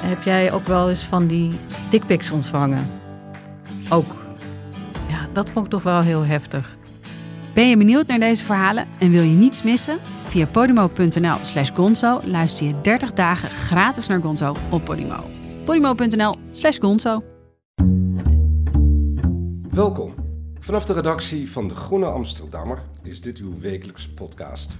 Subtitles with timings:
[0.00, 1.52] Heb jij ook wel eens van die
[1.90, 2.90] dickpics ontvangen?
[3.88, 4.14] Ook.
[5.08, 6.76] Ja, dat vond ik toch wel heel heftig.
[7.54, 9.98] Ben je benieuwd naar deze verhalen en wil je niets missen?
[10.24, 15.24] Via podimo.nl slash gonzo luister je 30 dagen gratis naar Gonzo op Podimo.
[15.64, 17.22] podimo.nl slash gonzo
[19.70, 20.14] Welkom.
[20.60, 24.76] Vanaf de redactie van De Groene Amsterdammer is dit uw wekelijkse podcast.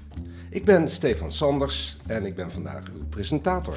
[0.51, 3.75] Ik ben Stefan Sanders en ik ben vandaag uw presentator.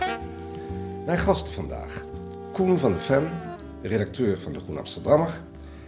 [1.09, 2.05] Mijn gasten vandaag:
[2.53, 3.29] Koen van de Ven,
[3.81, 5.41] redacteur van De Groene Amsterdammer,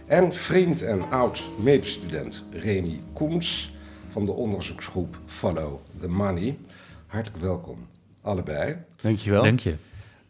[0.06, 3.74] en vriend en oud medestudent Remy Koens
[4.08, 6.58] van de onderzoeksgroep Follow the Money.
[7.06, 7.86] Hartelijk welkom,
[8.20, 8.76] allebei.
[9.00, 9.42] Dankjewel.
[9.42, 9.76] Dank je.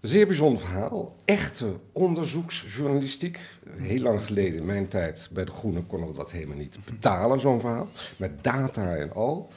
[0.00, 1.16] Zeer bijzonder verhaal.
[1.24, 3.38] Echte onderzoeksjournalistiek.
[3.76, 7.40] Heel lang geleden, in mijn tijd bij De Groene, konden we dat helemaal niet betalen,
[7.40, 7.88] zo'n verhaal.
[8.16, 9.48] Met data en al.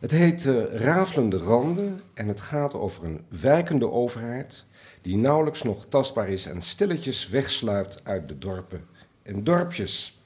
[0.00, 4.64] Het heet uh, Rafelende Randen en het gaat over een wijkende overheid
[5.00, 8.84] die nauwelijks nog tastbaar is en stilletjes wegsluipt uit de dorpen
[9.22, 10.20] en dorpjes.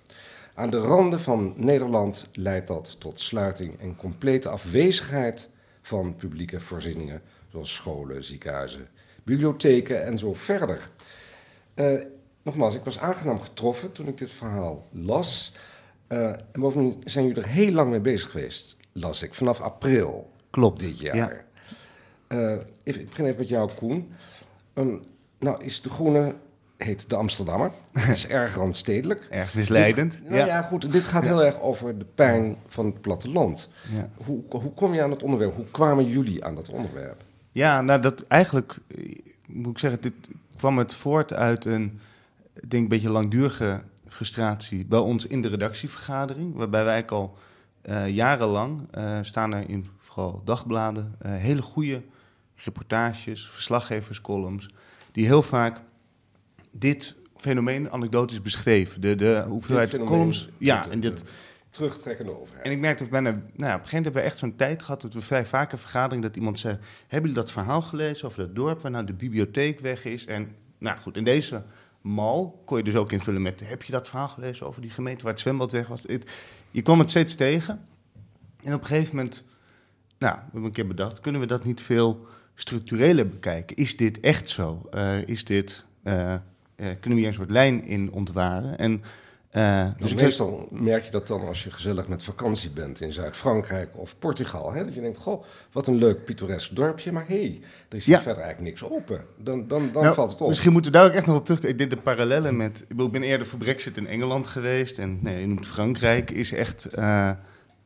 [0.54, 5.48] Aan de randen van Nederland leidt dat tot sluiting en complete afwezigheid
[5.82, 8.88] van publieke voorzieningen, zoals scholen, ziekenhuizen,
[9.22, 10.91] bibliotheken en zo verder.
[11.74, 12.02] Uh,
[12.42, 15.52] nogmaals, ik was aangenaam getroffen toen ik dit verhaal las.
[16.08, 20.30] Uh, en bovendien zijn jullie er heel lang mee bezig geweest, las ik, vanaf april
[20.50, 21.16] Klopt, dit jaar.
[21.16, 21.30] ja.
[22.28, 24.12] Uh, even, ik begin even met jou, Koen.
[24.74, 25.00] Um,
[25.38, 26.34] nou, is de Groene,
[26.77, 27.70] heet de Amsterdammer,
[28.12, 29.27] is erg randstedelijk.
[29.30, 30.12] Erg misleidend.
[30.12, 30.47] Dit, nou ja.
[30.47, 30.62] ja.
[30.62, 33.70] goed, dit gaat heel erg over de pijn van het platteland.
[33.91, 34.10] Ja.
[34.25, 35.54] Hoe, hoe kom je aan het onderwerp?
[35.54, 37.22] Hoe kwamen jullie aan dat onderwerp?
[37.53, 38.78] Ja, nou dat eigenlijk,
[39.47, 40.14] moet ik zeggen, dit
[40.56, 42.00] kwam het voort uit een,
[42.54, 47.37] ik denk een beetje langdurige frustratie bij ons in de redactievergadering, waarbij wij al
[48.06, 52.02] jarenlang uh, staan er in vooral dagbladen uh, hele goede
[52.54, 54.68] reportages, verslaggeverscolumns,
[55.12, 55.80] die heel vaak
[56.70, 59.00] dit fenomeen anekdotisch beschreven.
[59.00, 60.48] De, de hoeveelheid columns.
[60.58, 61.22] Ja, en dit.
[61.70, 62.64] Terugtrekkende overheid.
[62.64, 64.82] En ik merkte bijna, nou ja, op een gegeven moment hebben we echt zo'n tijd
[64.82, 68.26] gehad dat we vrij vaak een vergadering dat iemand zei: Hebben jullie dat verhaal gelezen
[68.26, 70.26] over dat dorp waar nou de bibliotheek weg is?
[70.26, 71.62] En nou goed, in deze
[72.00, 75.22] mal kon je dus ook invullen met: Heb je dat verhaal gelezen over die gemeente
[75.22, 76.02] waar het zwembad weg was?
[76.02, 76.32] Het,
[76.70, 77.81] je kwam het steeds tegen.
[78.62, 79.44] En op een gegeven moment,
[80.19, 83.76] nou, we hebben een keer bedacht: kunnen we dat niet veel structureler bekijken?
[83.76, 84.88] Is dit echt zo?
[84.94, 85.84] Uh, is dit.
[86.04, 86.38] Uh, uh,
[86.76, 88.78] kunnen we hier een soort lijn in ontwaren?
[88.78, 89.03] En.
[89.56, 93.91] Uh, dus meestal merk je dat dan als je gezellig met vakantie bent in Zuid-Frankrijk
[93.94, 94.72] of Portugal.
[94.72, 94.84] Hè?
[94.84, 98.15] Dat je denkt, goh, wat een leuk pittoresk dorpje, maar hé, hey, er is hier
[98.15, 98.22] ja.
[98.22, 99.25] verder eigenlijk niks open.
[99.37, 100.49] Dan, dan, dan nou, valt het op.
[100.49, 101.62] Misschien moeten we daar ook echt nog op terug.
[101.62, 105.41] Ik deed de parallellen met, ik ben eerder voor Brexit in Engeland geweest en nee,
[105.41, 106.88] je noemt Frankrijk, is echt...
[106.99, 107.31] Uh,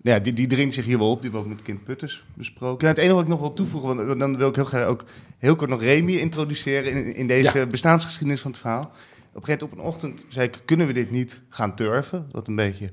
[0.04, 1.22] ja, die, die dringt zich hier wel op.
[1.22, 2.84] Die ook met Kind Putters besproken.
[2.84, 5.04] Nou, het enige wat ik nog wil toevoegen, want dan wil ik heel graag ook
[5.38, 7.66] heel kort nog Remy introduceren in, in deze ja.
[7.66, 8.92] bestaansgeschiedenis van het verhaal.
[9.34, 12.26] Op een gegeven moment op een ochtend zei ik, kunnen we dit niet gaan turven?
[12.30, 12.90] Wat een beetje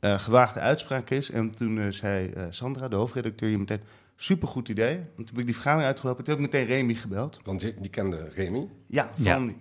[0.00, 1.30] uh, gewaagde uitspraak is.
[1.30, 3.80] En toen uh, zei uh, Sandra, de hoofdredacteur, hier meteen,
[4.16, 4.96] supergoed idee.
[4.96, 6.24] En toen heb ik die vergadering uitgelopen.
[6.24, 7.40] Toen heb ik meteen Remy gebeld.
[7.44, 8.68] Want die, die kende Remy?
[8.86, 9.52] Ja, van ja.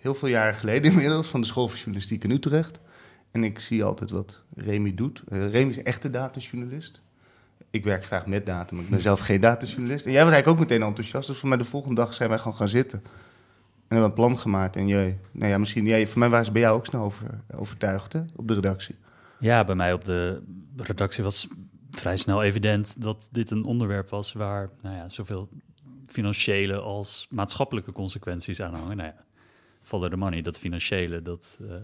[0.00, 2.80] heel veel jaren geleden inmiddels, van de School voor Journalistiek in Utrecht.
[3.30, 5.22] En ik zie altijd wat Remy doet.
[5.28, 7.00] Remy is een echte datajournalist.
[7.70, 10.06] Ik werk graag met data, maar ik ben zelf geen datajournalist.
[10.06, 11.26] En jij was eigenlijk ook meteen enthousiast.
[11.26, 13.02] Dus voor mij de volgende dag zijn wij gewoon gaan zitten.
[13.90, 14.76] En hebben we een plan gemaakt.
[14.76, 17.40] En jij, nou ja, misschien, jij, voor mij waren ze bij jou ook snel over,
[17.50, 18.96] overtuigd hè, op de redactie.
[19.38, 20.42] Ja, bij mij op de
[20.76, 21.48] redactie was
[21.90, 25.48] vrij snel evident dat dit een onderwerp was waar nou ja, zoveel
[26.06, 28.96] financiële als maatschappelijke consequenties aan hangen.
[28.96, 29.24] Nou ja,
[29.82, 31.74] follow the money, dat financiële, dat, uh,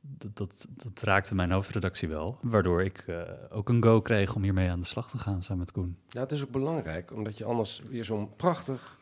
[0.00, 2.38] dat, dat, dat, raakte mijn hoofdredactie wel.
[2.42, 5.58] Waardoor ik uh, ook een go kreeg om hiermee aan de slag te gaan samen
[5.58, 5.96] met Koen.
[6.08, 8.98] Ja, het is ook belangrijk, omdat je anders weer zo'n prachtig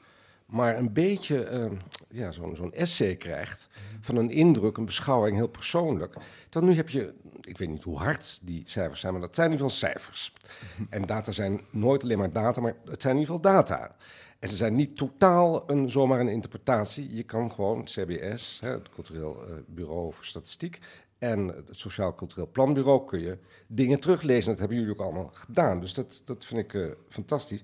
[0.51, 1.79] maar een beetje uh,
[2.09, 3.69] ja, zo'n essay krijgt
[4.01, 6.15] van een indruk, een beschouwing, heel persoonlijk.
[6.49, 9.47] Dan nu heb je, ik weet niet hoe hard die cijfers zijn, maar dat zijn
[9.47, 10.33] in ieder geval cijfers.
[10.91, 13.97] En data zijn nooit alleen maar data, maar het zijn in ieder geval data.
[14.39, 17.15] En ze zijn niet totaal een, zomaar een interpretatie.
[17.15, 20.81] Je kan gewoon CBS, het Cultureel uh, Bureau voor Statistiek,
[21.19, 24.51] en het Sociaal Cultureel Planbureau kun je dingen teruglezen.
[24.51, 25.81] Dat hebben jullie ook allemaal gedaan.
[25.81, 27.61] Dus dat, dat vind ik uh, fantastisch.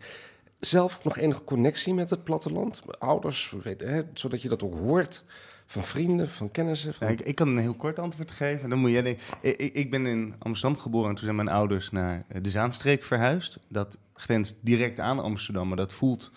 [0.66, 2.82] Zelf nog enige connectie met het platteland?
[2.98, 5.24] Ouders, weet, hè, zodat je dat ook hoort
[5.66, 6.94] van vrienden, van kennissen?
[6.94, 7.06] Van...
[7.06, 8.68] Ja, ik, ik kan een heel kort antwoord geven.
[8.70, 11.48] Dan moet jij denken, ik, ik- ik ben in Amsterdam geboren en toen zijn mijn
[11.48, 13.58] ouders naar eh, de Zaanstreek verhuisd.
[13.68, 16.30] Dat grenst direct aan Amsterdam, maar dat voelt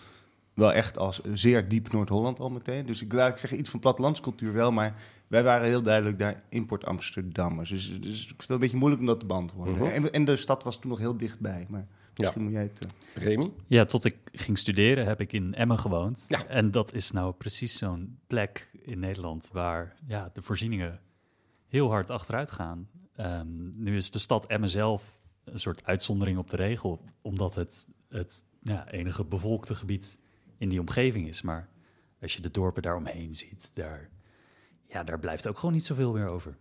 [0.54, 2.86] wel echt als zeer diep Noord-Holland al meteen.
[2.86, 4.96] Dus ik laat ik zeggen iets van plattelandscultuur wel, maar
[5.28, 7.70] wij waren heel duidelijk daar import Amsterdammers.
[7.70, 9.74] Dus, dus ik vind het een beetje moeilijk om dat te beantwoorden.
[9.76, 9.86] Mhm.
[9.86, 12.80] en, en de stad was toen nog heel dichtbij, maar misschien moet jij het...
[13.14, 13.52] eh, Remy?
[13.68, 16.26] Ja, tot ik ging studeren heb ik in Emmen gewoond.
[16.30, 16.46] Ja.
[16.46, 21.00] En dat is nou precies zo'n plek in Nederland waar ja, de voorzieningen
[21.68, 22.90] heel hard achteruit gaan.
[23.16, 27.90] Ehm, nu is de stad Emmen zelf een soort uitzondering op de regel, omdat het
[28.10, 30.18] het ja, enige bevolkte gebied
[30.58, 31.42] in die omgeving is.
[31.42, 31.70] Maar
[32.22, 34.10] als je de dorpen daaromheen ziet, daar,
[34.88, 36.58] ja, daar blijft ook gewoon niet zoveel meer over.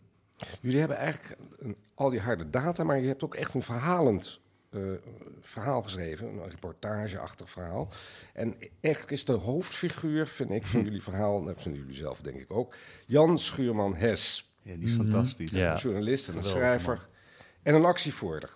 [0.61, 4.41] Jullie hebben eigenlijk een- al die harde data, maar je hebt ook echt een verhalend
[4.77, 4.83] eh,
[5.41, 6.27] verhaal geschreven.
[6.27, 7.89] Een reportageachtig verhaal.
[8.33, 11.45] En eigenlijk is de hoofdfiguur, vind ik, van jullie verhaal...
[11.45, 12.75] dat zijn jullie zelf denk ik ook...
[13.07, 14.53] Jan Schuurman-Hes.
[14.63, 15.51] ja, die is fantastisch.
[15.51, 15.73] Ja.
[15.73, 17.09] Een journalist en een Geweldig, schrijver
[17.63, 18.51] en een actievoerder.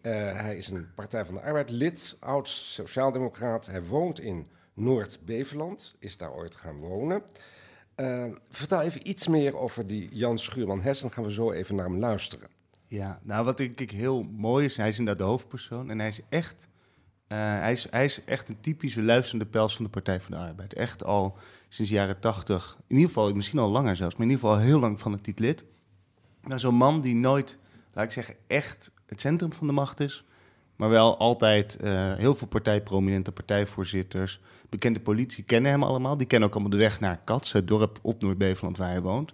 [0.00, 3.66] Eh, hij is een Partij van de Arbeid lid, oud sociaaldemocraat.
[3.66, 7.22] Hij woont in Noord-Beveland, is daar ooit gaan wonen.
[7.94, 11.84] Eh, vertel even iets meer over die Jan Schuurman-Hes, dan gaan we zo even naar
[11.84, 12.48] hem luisteren.
[12.88, 16.08] Ja, nou wat denk ik heel mooi is, hij is inderdaad de hoofdpersoon en hij
[16.08, 16.68] is echt,
[17.26, 20.36] eh, hij is, hij is echt een typische luisterende pels van de Partij van de
[20.36, 20.74] Arbeid.
[20.74, 21.36] Echt al
[21.68, 24.62] sinds de jaren tachtig, in ieder geval, misschien al langer zelfs, maar in ieder geval
[24.62, 25.64] heel lang fanatiek lid.
[26.42, 27.58] Nou, zo'n man die nooit,
[27.92, 30.24] laat ik zeggen, echt het centrum van de macht is,
[30.76, 36.16] maar wel altijd eh, heel veel partijprominente partijvoorzitters, bekende politie kennen hem allemaal.
[36.16, 39.32] Die kennen ook allemaal de weg naar Kats, het dorp op Noord-Beveland waar hij woont.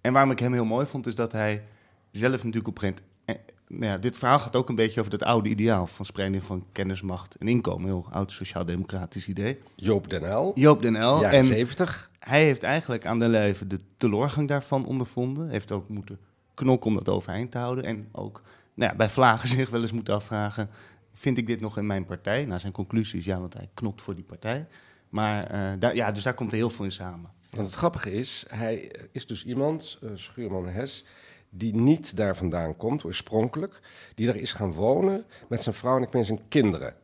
[0.00, 1.64] En waarom ik hem heel mooi vond, is dat hij
[2.12, 3.34] zelf natuurlijk op een eh,
[3.68, 6.64] nou ja, dit verhaal gaat ook een beetje over dat oude ideaal van spreiding van
[6.72, 7.86] kennis, macht en inkomen.
[7.86, 9.58] Heel oud sociaal-democratisch idee.
[9.74, 11.24] Joop den L, Joop den L.
[11.24, 12.10] En 70.
[12.18, 15.48] hij heeft eigenlijk aan de lijve de teleurgang daarvan ondervonden.
[15.48, 16.18] Heeft ook moeten
[16.54, 17.84] knokken om dat overeind te houden.
[17.84, 18.42] En ook
[18.74, 20.70] nou ja, bij Vlagen zich wel eens moeten afvragen...
[21.12, 22.44] vind ik dit nog in mijn partij?
[22.44, 24.66] Nou, zijn conclusie is ja, want hij knokt voor die partij.
[25.08, 27.30] Maar eh, daar, ja, dus daar komt er heel veel in samen.
[27.50, 31.04] Want het grappige is, hij is dus iemand, eh Schuurman-Hes,
[31.54, 33.80] die niet daar vandaan komt, oorspronkelijk.
[34.14, 36.94] Die daar is gaan wonen met zijn vrouw en ik zijn kinderen.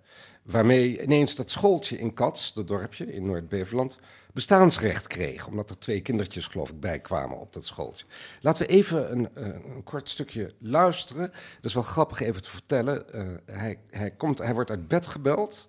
[0.43, 3.99] Waarmee ineens dat schooltje in Kats, dat dorpje in Noord-Beveland,
[4.33, 5.47] bestaansrecht kreeg.
[5.47, 8.07] Omdat er twee kindertjes, geloof ik, bij kwamen op dat schooltje.
[8.41, 11.31] Laten we even een, eh, een kort stukje luisteren.
[11.31, 13.13] Dat is wel grappig even te vertellen.
[13.13, 15.69] Eh, hij, hij, komt, hij wordt uit bed gebeld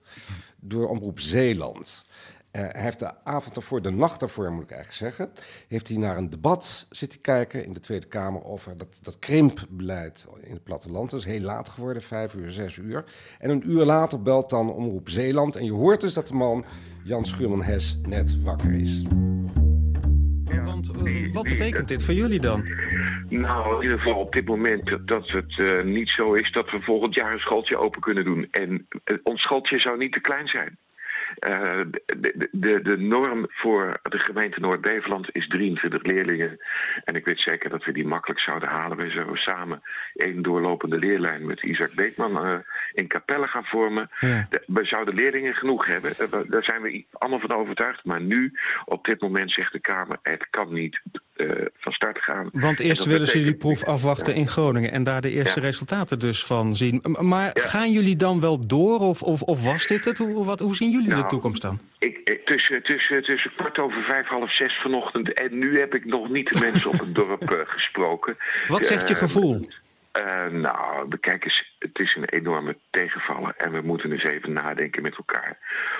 [0.59, 2.05] door Omroep Zeeland.
[2.51, 5.31] Eh, hij heeft de avond ervoor, de nacht ervoor moet ik eigenlijk zeggen,
[5.67, 10.27] heeft hij naar een debat zitten kijken in de Tweede Kamer over dat, dat krimpbeleid
[10.41, 11.11] in het platteland.
[11.11, 13.03] Dat is heel laat geworden, vijf uur, zes uur.
[13.39, 16.65] En een uur later belt dan Omroep Zeeland en je hoort dus dat de man,
[17.03, 19.03] Jan Schuurman-Hes, net wakker is.
[20.63, 22.67] Want eh, wat betekent dit voor jullie dan?
[23.29, 26.81] Nou, in ieder geval op dit moment dat het eh, niet zo is dat we
[26.81, 28.47] volgend jaar een schooltje open kunnen doen.
[28.51, 28.87] En
[29.23, 30.77] ons schooltje zou niet te klein zijn.
[31.39, 31.79] Eh,
[32.17, 36.57] de, de, de norm voor de gemeente Noord-Beveland is 23 leerlingen.
[37.03, 38.97] En ik weet zeker dat we die makkelijk zouden halen.
[38.97, 39.81] We zouden samen
[40.15, 42.57] één doorlopende leerlijn met Isaac Beekman eh,
[42.93, 44.09] in Capelle gaan vormen.
[44.19, 44.47] Ja.
[44.49, 46.11] De- we zouden leerlingen genoeg hebben.
[46.17, 48.03] Eh, Daar zijn we allemaal van overtuigd.
[48.05, 48.51] Maar nu,
[48.85, 51.01] op dit moment, zegt de Kamer: het kan niet
[51.79, 52.49] van start gaan.
[52.53, 55.65] Want eerst willen ze jullie betekent- proef afwachten in Groningen en daar de eerste Ja.
[55.65, 57.03] resultaten dus van zien.
[57.19, 57.61] Maar Ja.
[57.67, 60.17] gaan jullie dan wel door of, of, of was dit het?
[60.17, 61.79] Hoe, wat, hoe zien jullie de Nou, toekomst dan?
[61.99, 66.05] Ik, ik- tussen, tussen, tussen kwart over vijf, half zes vanochtend en nu heb ik
[66.05, 68.37] nog niet de mensen op het dorp eh, gesproken.
[68.67, 69.67] Wat zegt je Eh, gevoel?
[70.11, 73.53] Eh, nou, kijk eens, het is een enorme tegenvaller.
[73.57, 75.57] En we moeten eens even nadenken met elkaar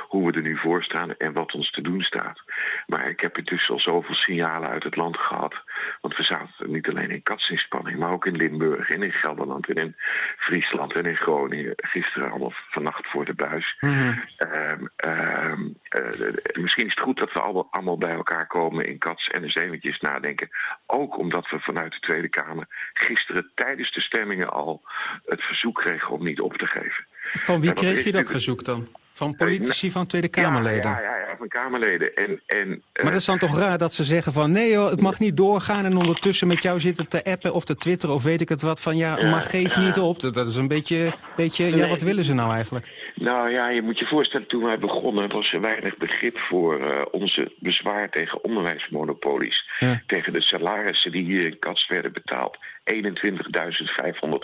[0.08, 2.42] hoe we er nu voor staan en wat ons te doen staat.
[2.88, 5.56] Maar ik heb intussen al zoveel signalen uit het land gehad.
[6.02, 9.76] Want we zaten niet alleen in katsinspanning, maar ook in Limburg en in Gelderland en
[9.76, 9.96] in
[10.38, 11.74] Friesland en in Groningen.
[11.76, 13.78] Gisteren allemaal vannacht voor de buis.
[13.80, 14.14] Mhm.
[14.38, 18.98] Ehm, ehm, eh, misschien is het goed dat we allemaal, allemaal bij elkaar komen in
[18.98, 20.50] Kats en eens eventjes nadenken.
[20.86, 24.82] Ook omdat we vanuit de Tweede Kamer gisteren tijdens de stemmingen al
[25.26, 27.06] het verzoek kregen om niet op te geven.
[27.34, 28.88] Van wie kreeg je dat verzoek dan?
[29.14, 30.92] Van politici, van Tweede Kamerleden?
[30.92, 32.14] Ja, ja, ja, van Kamerleden.
[32.14, 34.90] En, en, eh, Maar dat is dan toch raar dat ze zeggen van nee joh,
[34.90, 38.24] het mag niet doorgaan en ondertussen met jou zitten te appen of te twitteren of
[38.24, 40.20] weet ik het wat van ja, maar geef niet op.
[40.20, 42.99] Dat dat is een beetje, beetje ja wat willen ze nou eigenlijk?
[43.20, 47.02] Nou ja, je moet je voorstellen, toen wij begonnen was er weinig begrip voor uh,
[47.12, 49.70] onze bezwaar tegen onderwijsmonopolies.
[49.80, 50.02] Ja.
[50.08, 52.58] Tegen de salarissen die hier in Kats werden betaald.
[52.94, 53.00] 21.500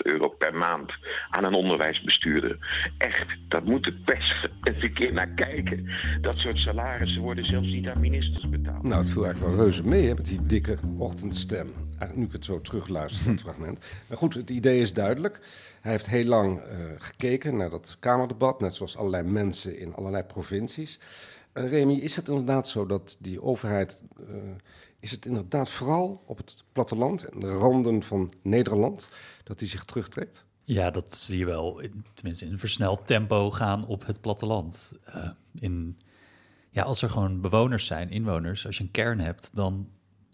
[0.03, 0.91] euro per maand
[1.29, 2.57] aan een onderwijsbestuurder.
[2.97, 5.89] Echt, dat moet de pers eens een keer naar kijken.
[6.21, 8.83] Dat soort salarissen worden zelfs niet aan ministers betaald.
[8.83, 11.73] Nou, het viel eigenlijk wel reuze mee hè, met die dikke ochtendstem.
[11.85, 14.03] Eigenlijk nu ik het zo terugluister, dat fragment.
[14.09, 15.39] Maar goed, het idee is duidelijk.
[15.81, 20.23] Hij heeft heel lang uh, gekeken naar dat Kamerdebat, net zoals allerlei mensen in allerlei
[20.23, 20.99] provincies.
[21.53, 24.35] Uh, Remy, is het inderdaad zo dat die overheid, uh,
[24.99, 29.09] is het inderdaad vooral op het platteland en de randen van Nederland,
[29.43, 30.45] dat die zich terugtrekt?
[30.63, 34.93] Ja, dat zie je wel, in, tenminste in versneld tempo gaan op het platteland.
[35.07, 35.99] Uh, in,
[36.69, 39.89] ja, als er gewoon bewoners zijn, inwoners, als je een kern hebt, dan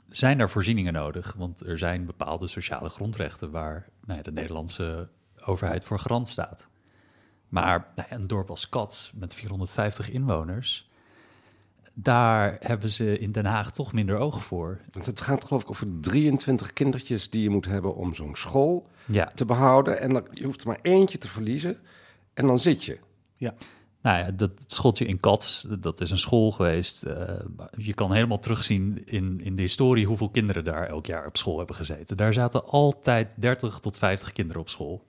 [0.06, 1.34] zijn er voorzieningen nodig.
[1.38, 5.10] Want er zijn bepaalde sociale grondrechten waar nou ja, de Nederlandse
[5.46, 6.70] overheid voor garant staat.
[7.52, 10.90] Maar nou ja, een dorp als Cats met 450 inwoners,
[11.94, 14.80] daar hebben ze in Den Haag toch minder oog voor.
[14.92, 18.88] Want het gaat geloof ik over 23 kindertjes die je moet hebben om zo'n school
[19.06, 19.32] Ja.
[19.36, 20.00] te behouden.
[20.00, 21.78] En dan, je hoeft er maar eentje te verliezen
[22.34, 23.00] en dan zit je.
[23.36, 23.54] Ja.
[24.02, 27.06] Nou ja, dat schooltje in Cats, dat is een school geweest.
[27.06, 27.14] Uh,
[27.78, 31.58] je kan helemaal terugzien in, in de historie hoeveel kinderen daar elk jaar op school
[31.58, 32.18] hebben gezeten.
[32.18, 35.06] Daar zaten altijd 30 tot 50 kinderen op school.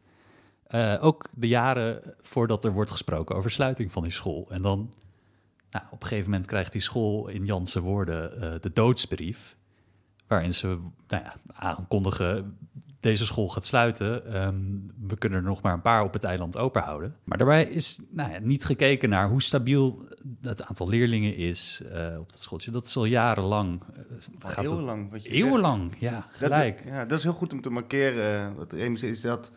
[0.75, 4.47] Uh, ook de jaren voordat er wordt gesproken over sluiting van die school.
[4.51, 4.93] En dan,
[5.71, 9.57] nou, op een gegeven moment krijgt die school in Janse woorden uh, de doodsbrief.
[10.27, 10.67] Waarin ze
[11.09, 12.57] nou ja, aankondigen,
[13.01, 14.43] deze school gaat sluiten.
[14.47, 17.17] Um, we kunnen er nog maar een paar op het eiland open houden.
[17.25, 20.09] Maar daarbij is nou ja, niet gekeken naar hoe stabiel
[20.43, 22.71] het aantal leerlingen is uh, op dat schooltje.
[22.71, 23.83] Dat is al jarenlang.
[24.47, 25.11] Uh, eeuwenlang.
[25.11, 26.01] Wat je eeuwenlang, zegt.
[26.01, 26.77] ja, gelijk.
[26.77, 28.55] Dat, ja, dat is heel goed om te markeren.
[28.55, 29.51] Wat Remus is dat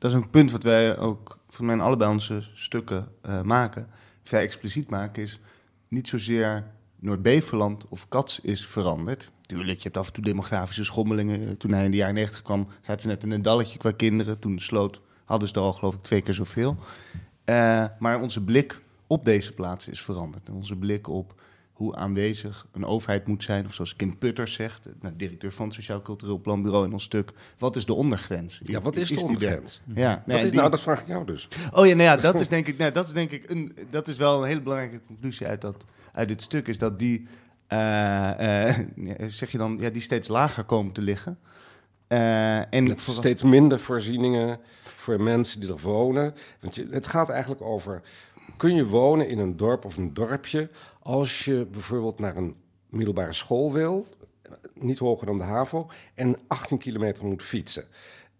[0.00, 3.88] dat is een punt wat wij ook van mijn allebei onze stukken uh, maken.
[4.22, 5.40] Vrij expliciet maken is
[5.88, 6.64] niet zozeer
[6.96, 9.30] Noord-Beverland of Cats is veranderd.
[9.40, 11.56] Tuurlijk, je hebt af en toe demografische schommelingen.
[11.56, 14.38] Toen hij in de jaren 90 kwam, zaten ze net in een dalletje qua kinderen.
[14.38, 16.76] Toen de sloot hadden ze er al geloof ik twee keer zoveel.
[17.44, 20.50] Uh, maar onze blik op deze plaatsen is veranderd.
[20.50, 21.40] Onze blik op
[21.80, 23.66] hoe aanwezig een overheid moet zijn.
[23.66, 27.32] Of zoals Kim Putters zegt, nou, directeur van het Sociaal Cultureel Planbureau in ons stuk.
[27.58, 28.60] Wat is de ondergrens?
[28.64, 29.80] Ja, wat is, is de ondergrens?
[29.94, 30.52] Ja, nee, is, die...
[30.52, 31.48] Nou, dat vraag ik jou dus.
[31.72, 34.08] Oh ja, nou ja, dat is denk ik, nou, dat is denk ik een, dat
[34.08, 36.68] is wel een hele belangrijke conclusie uit, dat, uit dit stuk.
[36.68, 37.26] Is dat die,
[37.68, 41.38] uh, uh, zeg je dan, ja, die steeds lager komen te liggen.
[42.08, 46.34] Uh, en steeds minder voorzieningen voor mensen die er wonen.
[46.60, 48.02] Want je, het gaat eigenlijk over
[48.56, 50.70] kun je wonen in een dorp of een dorpje
[51.02, 52.54] als je bijvoorbeeld naar een
[52.88, 54.06] middelbare school wil,
[54.74, 57.84] niet hoger dan de HAVO, en 18 kilometer moet fietsen.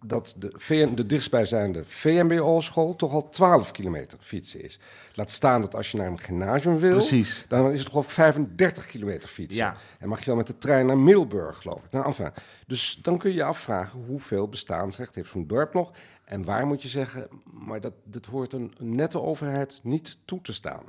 [0.05, 4.79] Dat de, VN, de dichtstbijzijnde VMBO-school toch al 12 kilometer fietsen is.
[5.15, 7.45] Laat staan dat als je naar een gymnasium wil, Precies.
[7.49, 9.61] dan is het gewoon 35 kilometer fietsen.
[9.61, 9.77] Ja.
[9.99, 11.91] En mag je wel met de trein naar Middelburg, geloof ik.
[11.91, 12.31] Nou, enfin,
[12.67, 15.93] dus dan kun je je afvragen hoeveel bestaansrecht heeft zo'n dorp nog.
[16.25, 20.53] En waar moet je zeggen, maar dat, dat hoort een nette overheid niet toe te
[20.53, 20.83] staan.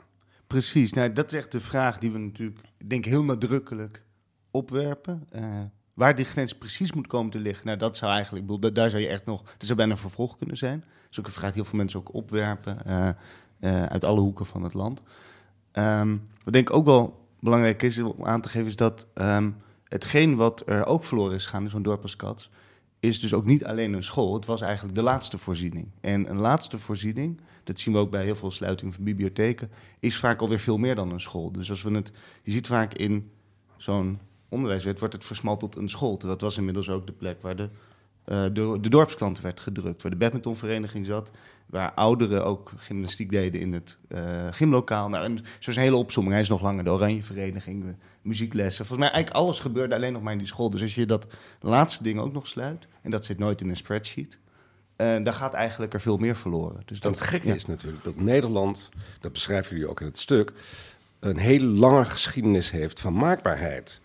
[0.47, 4.03] Precies, nou, dat is echt de vraag die we natuurlijk, denk heel nadrukkelijk
[4.51, 5.27] opwerpen.
[5.35, 5.61] Uh,
[5.93, 9.01] waar die grens precies moet komen te liggen, nou, dat zou eigenlijk, bedoel, daar zou
[9.01, 10.79] je echt nog, dat zou bijna vervolg kunnen zijn.
[10.79, 13.09] Dat is ook een vraag die heel veel mensen ook opwerpen uh,
[13.59, 15.03] uh, uit alle hoeken van het land.
[15.73, 19.55] Um, wat denk ik ook wel belangrijk is om aan te geven, is dat um,
[19.83, 22.49] hetgeen wat er ook verloren is gegaan in zo'n dorp als Cats,
[22.99, 24.33] is dus ook niet alleen een school.
[24.33, 25.87] Het was eigenlijk de laatste voorziening.
[26.01, 30.17] En een laatste voorziening, dat zien we ook bij heel veel sluitingen van bibliotheken, is
[30.17, 31.51] vaak alweer veel meer dan een school.
[31.51, 32.11] Dus als we het,
[32.43, 33.31] je ziet vaak in
[33.77, 34.19] zo'n
[34.51, 36.17] onderwijswet wordt het versmalt tot een school.
[36.17, 37.69] Dat was inmiddels ook de plek waar de,
[38.25, 41.31] uh, de, de dorpsklant werd gedrukt, waar de badmintonvereniging zat,
[41.65, 45.09] waar ouderen ook gymnastiek deden in het uh, gymlokaal.
[45.09, 46.33] Nou, en zo is een hele opzomming.
[46.33, 48.85] Hij is nog langer de Oranjevereniging, muzieklessen.
[48.85, 50.69] Volgens mij eigenlijk alles gebeurde alleen nog maar in die school.
[50.69, 51.27] Dus als je dat
[51.59, 54.39] laatste ding ook nog sluit, en dat zit nooit in een spreadsheet,
[54.97, 56.81] uh, dan gaat eigenlijk er veel meer verloren.
[56.85, 57.53] Dus dat, het gekke ja.
[57.53, 58.89] is natuurlijk dat Nederland,
[59.19, 60.51] dat beschrijven jullie ook in het stuk,
[61.19, 64.01] een hele lange geschiedenis heeft van maakbaarheid.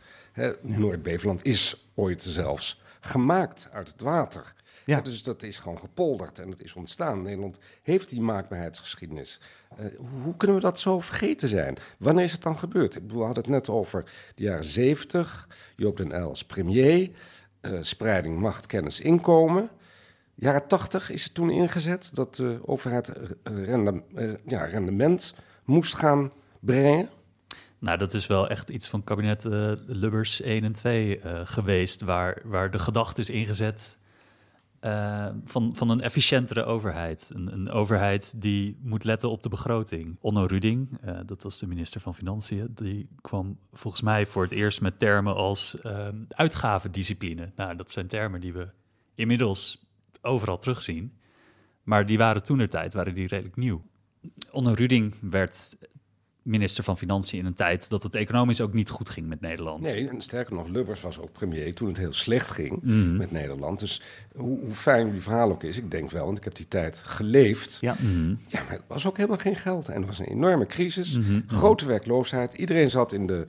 [0.63, 4.55] Noord-Beveland is ooit zelfs gemaakt uit het water.
[4.87, 5.01] Ja.
[5.01, 7.23] Dus dat is gewoon gepolderd en het is ontstaan.
[7.23, 9.41] Nederland heeft die maakbaarheidsgeschiedenis.
[9.81, 9.87] Uh,
[10.23, 11.77] hoe kunnen we dat zo vergeten zijn?
[11.99, 12.95] Wanneer is het dan gebeurd?
[13.07, 17.11] We hadden het net over de jaren 70, Joop den Uyl als premier,
[17.61, 19.71] uh, spreiding, macht, kennis, inkomen.
[20.35, 23.13] Jaren 80 is het toen ingezet dat de overheid
[23.43, 27.09] rendem, uh, ja, rendement moest gaan brengen.
[27.87, 32.01] Nou, dat is wel echt iets van kabinet uh, Lubbers 1 en 2 uh, geweest,
[32.01, 33.99] waar, waar de gedachte is ingezet.
[34.81, 37.31] eh, van, van een efficiëntere overheid.
[37.35, 40.17] Een, een overheid die moet letten op de begroting.
[40.21, 44.53] Onno Ruding, eh, dat was de minister van Financiën, die kwam volgens mij voor het
[44.53, 47.53] eerst met termen als uh, uitgavendiscipline.
[47.57, 48.69] Nou, dat zijn termen die we
[49.15, 49.87] inmiddels
[50.23, 51.19] overal terugzien.
[51.83, 53.85] Maar die waren toen tijd waren die redelijk nieuw.
[54.51, 55.77] Onno Ruding werd
[56.47, 59.83] minister van Financiën in een tijd dat het economisch ook niet goed ging met Nederland.
[59.83, 63.17] Nee, en sterker nog, Lubbers was ook premier toen het heel slecht ging Mhm.
[63.17, 63.81] met Nederland.
[63.81, 64.03] Dus
[64.37, 67.03] hoe, hoe fijn die verhaal ook is, ik denk wel, want ik heb die tijd
[67.05, 67.79] geleefd.
[67.81, 67.97] Ja.
[68.01, 68.35] Mhm.
[68.47, 69.89] Ja, maar er was ook helemaal geen geld.
[69.89, 71.41] En er was een enorme crisis, Mhm.
[71.47, 72.53] grote werkloosheid.
[72.55, 73.47] Iedereen zat in de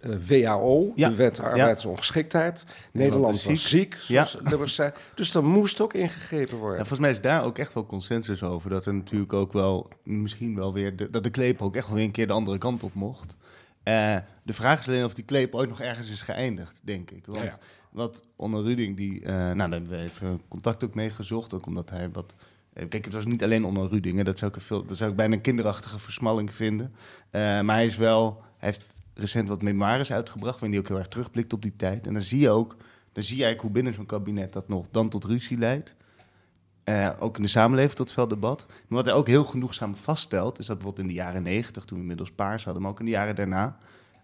[0.00, 1.08] WAO, Ja.
[1.08, 2.66] de wet arbeidsongeschiktheid.
[2.92, 3.94] Nederland is was ziek.
[3.94, 4.92] ziek, zoals Lubbers zei.
[5.14, 6.76] Dus er moest ook ingegrepen Ja, worden.
[6.78, 8.70] volgens mij is daar ook echt wel consensus over.
[8.70, 11.96] Dat er natuurlijk ook wel, misschien wel weer, de, dat de kleep ook echt wel
[11.96, 13.36] weer een keer de andere kant op mocht.
[13.82, 17.26] Eh, de vraag is alleen of die kleep ooit nog ergens is geëindigd, denk ik.
[17.26, 17.58] Want Ja, ja.
[17.90, 21.54] wat Onno Ruding, die, eh, nou, daar hebben we even contact ook mee gezocht.
[21.54, 22.34] Ook omdat hij wat...
[22.88, 24.16] Kijk, het was niet alleen Onno Ruding.
[24.16, 26.94] Hè, dat, zou ik veel, dat zou ik bijna een kinderachtige versmalling vinden.
[27.30, 28.42] Eh, maar hij is wel...
[28.58, 30.60] Hij heeft recent wat memoires uitgebracht...
[30.60, 32.06] waarin hij ook heel erg terugblikt op die tijd.
[32.06, 32.76] En dan zie je ook...
[33.12, 35.94] Dan zie je eigenlijk hoe binnen zo'n kabinet dat nog dan tot ruzie leidt.
[36.84, 38.66] Eh, ook in de samenleving tot veel debat.
[38.68, 41.96] Maar wat hij ook heel genoegzaam vaststelt, is dat bijvoorbeeld in de jaren negentig, toen
[41.96, 43.78] we inmiddels paars hadden, maar ook in de jaren daarna,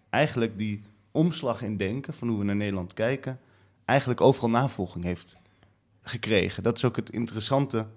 [0.09, 3.39] eigenlijk die omslag in denken van hoe we naar Nederland kijken,
[3.85, 5.35] eigenlijk overal navolging heeft
[6.01, 6.63] gekregen.
[6.63, 7.87] Dat is ook het interessante,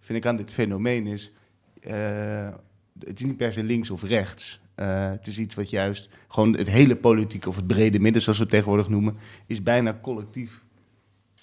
[0.00, 1.32] vind ik, aan dit fenomeen is,
[1.80, 2.54] eh,
[2.98, 4.60] het is niet per se links of rechts.
[4.78, 8.38] Eh, het is iets wat juist, gewoon het hele politieke of het brede midden, zoals
[8.38, 9.16] we het tegenwoordig noemen,
[9.46, 10.64] is bijna collectief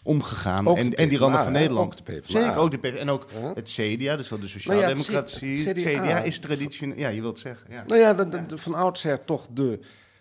[0.04, 0.68] omgegaan.
[0.68, 1.52] Ook En, en die randen van?
[1.52, 1.86] Nederland.
[2.00, 2.40] Ook de PvdA.
[2.42, 2.98] Zeker, ook de PvdA.
[3.00, 3.52] En ook Ja.
[3.54, 5.58] het CDA, dus wel de ja, het sociaaldemocratie.
[5.58, 6.98] het het CDA is traditioneel...
[6.98, 7.84] Ja, je wilt zeggen, ja.
[7.88, 9.80] Nou ja, de, de- de- van oudsher toch de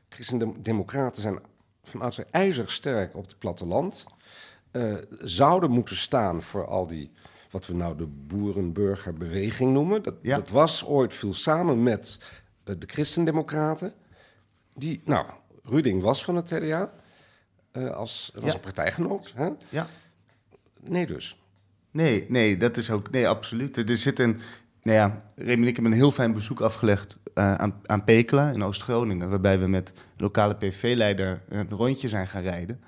[0.08, 1.38] christendemocraten zijn
[1.82, 4.06] van oudsher ijzersterk op het platteland.
[4.70, 7.10] eh, zouden moeten staan voor al die,
[7.50, 10.02] wat we nou de boerenburgerbeweging noemen.
[10.02, 10.34] Dat, Ja.
[10.36, 12.18] dat was ooit, viel samen met
[12.64, 13.92] de christendemocraten.
[14.74, 15.26] Die, nou,
[15.64, 16.90] Ruding was van het CDA.
[17.72, 18.54] eh, als, was Ja.
[18.54, 19.32] een partijgenoot.
[19.36, 19.48] Hè?
[19.68, 19.86] ja.
[20.80, 21.38] Nee dus.
[21.90, 23.10] Nee, nee, dat is ook...
[23.10, 23.76] Nee, absoluut.
[23.76, 24.40] Er zit een...
[24.82, 28.50] Nou ja, Remy en ik hebben een heel fijn bezoek afgelegd eh, aan, aan Pekela
[28.50, 29.28] in Oost-Groningen.
[29.30, 32.80] Waarbij we met lokale PV-leider een rondje zijn gaan rijden.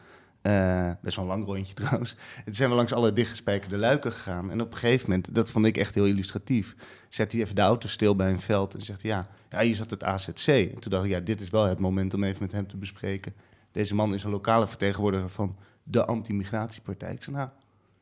[0.46, 2.16] Eh, best wel een lang rondje trouwens.
[2.44, 4.50] En zijn we langs alle dichtgespijkerde luiken gegaan.
[4.50, 6.76] En op een gegeven moment, dat vond ik echt heel illustratief,
[7.08, 9.90] zet hij even de auto stil bij een veld en zegt ja, ja, hier zat
[9.90, 10.46] het AZC.
[10.46, 12.76] En toen dacht ik, ja, dit is wel het moment om even met hem te
[12.76, 13.34] bespreken.
[13.72, 17.12] Deze man is een lokale vertegenwoordiger van de anti-migratiepartij.
[17.12, 17.48] Ik zei, nou,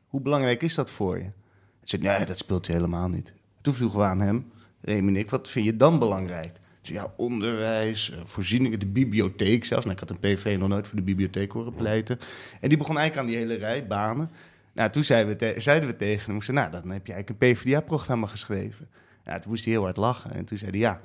[0.07, 1.23] hoe belangrijk is dat voor je?
[1.23, 1.31] Hij
[1.83, 3.33] zei, nee, dat speelt je helemaal niet.
[3.61, 6.59] Toen vroegen we aan hem, Remy en ik, wat vind je dan belangrijk?
[6.87, 9.85] Ja, onderwijs, eh, voorzieningen, de bibliotheek zelfs.
[9.85, 12.19] Nou, ik had een PV nog nooit voor de bibliotheek horen pleiten.
[12.61, 14.29] En die begon eigenlijk aan die hele rij banen.
[14.73, 17.53] Nou, toen zeiden we, te- zeiden we tegen hem, nou, dan heb je eigenlijk een
[17.53, 18.87] PvdA-programma geschreven.
[19.25, 20.31] Ja, toen moest hij heel hard lachen.
[20.31, 21.01] En toen zei hij, ja,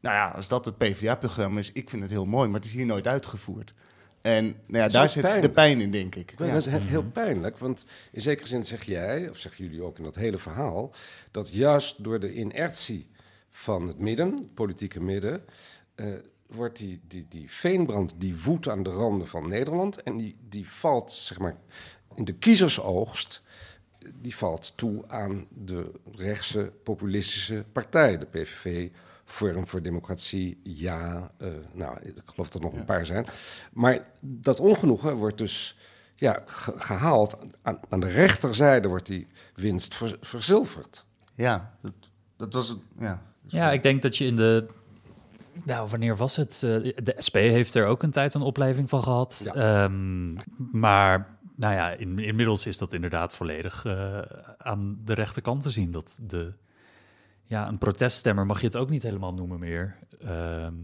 [0.00, 2.74] nou ja, als dat het PvdA-programma is, ik vind het heel mooi, maar het is
[2.74, 3.74] hier nooit uitgevoerd.
[4.22, 6.34] En nou ja, daar zit de pijn in, denk ik.
[6.38, 6.46] Ja.
[6.46, 9.98] Dat is he- heel pijnlijk, want in zekere zin zeg jij, of zeggen jullie ook
[9.98, 10.94] in dat hele verhaal,
[11.30, 13.06] dat juist door de inertie
[13.54, 15.44] van het midden, het politieke midden,
[15.94, 16.06] eh,
[16.46, 20.68] wordt die, die, die veenbrand die woedt aan de randen van Nederland en die, die
[20.70, 21.56] valt, zeg maar,
[22.14, 23.42] in de kiezersoogst,
[24.14, 28.90] die valt toe aan de rechtse populistische partij, de PVV,
[29.24, 33.26] Forum voor Democratie, ja, eh, nou, ik geloof dat er nog een paar zijn.
[33.72, 35.78] Maar dat ongenoegen wordt dus
[36.14, 37.36] ja, ge- gehaald.
[37.62, 41.06] Aan, aan de rechterzijde wordt die winst ver- verzilverd.
[41.34, 41.92] Ja, dat,
[42.36, 42.78] dat was het.
[42.98, 44.66] Ja, Ja, ik denk dat je in de.
[45.64, 46.62] Nou, wanneer was het?
[46.64, 49.42] Eh, De SP heeft er ook een tijd een opleving van gehad.
[49.44, 49.84] Ja.
[49.84, 50.32] Ehm,
[50.72, 54.18] maar nou ja, in, inmiddels is dat inderdaad volledig eh,
[54.58, 55.90] aan de rechterkant te zien.
[55.90, 56.52] Dat de,
[57.44, 59.98] ja, een proteststemmer mag je het ook niet helemaal noemen meer.
[60.20, 60.74] Ehm,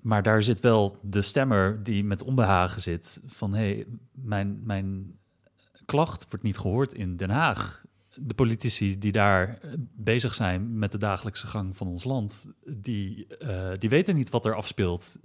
[0.00, 5.18] maar daar zit wel de stemmer die met onbehagen zit van hé, hey, mijn, mijn
[5.84, 7.84] klacht wordt niet gehoord in Den Haag.
[8.20, 13.26] De politici die daar eh, bezig zijn met de dagelijkse gang van ons land, die,
[13.36, 15.16] eh, die weten niet wat er afspeelt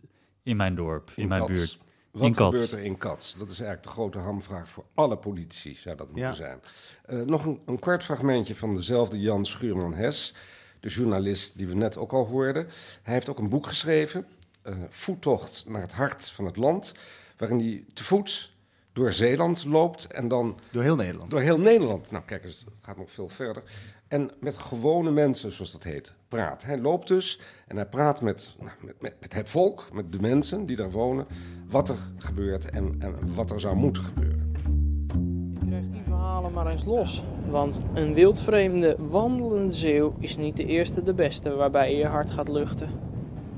[0.43, 1.79] in mijn dorp, in, mijn buurt.
[2.11, 2.59] Wat in Cats.
[2.59, 3.35] gebeurt er in Cats?
[3.37, 6.33] Dat is eigenlijk de grote hamvraag voor alle politici, zou dat moeten Ja.
[6.33, 6.59] zijn.
[7.05, 10.33] Eh, nog een, een kort fragmentje van dezelfde Jan Schuurman-Hes,
[10.79, 12.67] de journalist die we net ook al hoorden.
[13.03, 14.25] Hij heeft ook een boek geschreven,
[14.61, 16.93] eh, Voettocht naar het hart van het land,
[17.37, 18.51] waarin hij te voet
[18.97, 21.31] door Zeeland loopt en dan door heel Nederland.
[21.31, 22.11] door heel Nederland.
[22.11, 23.63] Nou, kijk eens, het gaat nog veel verder.
[24.07, 26.63] En met gewone mensen, zoals dat heet, praat.
[26.63, 30.19] Hij loopt dus en hij praat met, nou, met, met, met het volk, met de
[30.21, 31.25] mensen die daar wonen,
[31.67, 34.51] wat er gebeurt en, en wat er zou moeten gebeuren.
[35.59, 37.23] Je krijgt die verhalen verhalen maar eens los.
[37.49, 42.31] Want een wildvreemde wandelende zeeuw is niet de eerste de beste waarbij je je hart
[42.31, 43.06] gaat luchten.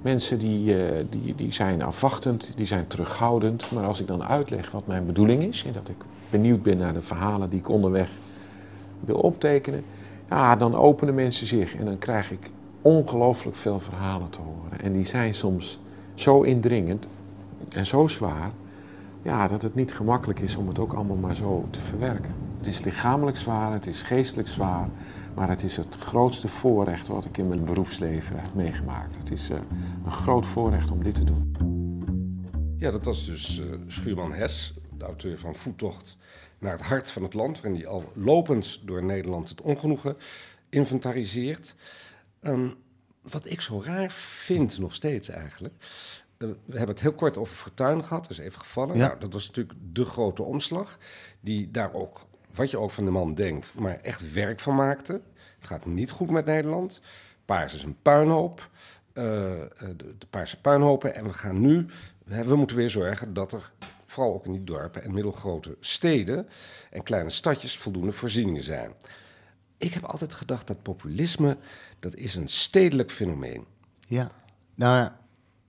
[0.02, 3.72] Mensen die, eh, die, die zijn afwachtend, die zijn terughoudend.
[3.72, 5.64] Maar als ik dan uitleg wat mijn bedoeling is...
[5.66, 5.96] en dat ik
[6.30, 8.10] benieuwd ben naar de verhalen die ik onderweg
[9.00, 9.84] wil optekenen...
[10.30, 12.50] ja, dan openen mensen zich en dan krijg ik
[12.82, 14.82] ongelooflijk veel verhalen te horen.
[14.82, 15.80] En die zijn soms
[16.14, 17.08] zo indringend
[17.70, 18.52] en zo zwaar...
[19.22, 22.34] Ja, dat het niet gemakkelijk is om het ook allemaal maar zo te verwerken.
[22.58, 24.90] Het is lichamelijk zwaar, het is geestelijk zwaar...
[25.40, 29.16] Maar het is het grootste voorrecht wat ik in mijn beroepsleven heb meegemaakt.
[29.16, 29.58] Het is uh,
[30.06, 31.56] een groot voorrecht om dit te doen.
[32.78, 36.18] Ja, dat was dus uh, Schuurman Hes, de auteur van Voettocht
[36.58, 40.18] naar het hart van het land, waarin hij al lopend door Nederland het ongenoegen
[40.70, 41.76] inventariseert.
[42.42, 42.76] Um,
[43.22, 45.74] wat ik zo raar vind, nog steeds eigenlijk.
[46.38, 48.98] Uh, we hebben het heel kort over Fortuyn gehad, dat is even gevallen.
[48.98, 49.08] Ja.
[49.08, 50.98] Nou, dat was natuurlijk de grote omslag,
[51.40, 55.22] die daar ook, wat je ook van de man denkt, maar echt werk van maakte.
[55.60, 57.02] Het gaat niet goed met Nederland.
[57.46, 58.70] Paars is een puinhoop.
[59.14, 59.24] Uh,
[59.80, 61.16] de, de paarse puinhopen.
[61.16, 61.86] En we gaan nu,
[62.24, 63.72] we moeten weer zorgen dat er
[64.06, 66.48] vooral ook in die dorpen en middelgrote steden
[66.92, 68.92] en kleine stadjes voldoende voorzieningen zijn.
[69.78, 71.58] Ik heb altijd gedacht dat populisme,
[72.00, 73.66] dat is een stedelijk fenomeen.
[74.08, 74.32] Ja,
[74.76, 75.10] nou